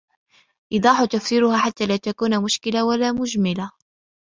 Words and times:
إيضَاحُ 0.73 1.05
تَفْسِيرِهَا 1.05 1.57
حَتَّى 1.57 1.85
لَا 1.85 1.97
تَكُونَ 1.97 2.43
مُشْكِلَةً 2.43 2.83
وَلَا 2.85 3.11
مُجْمَلَةً 3.11 3.71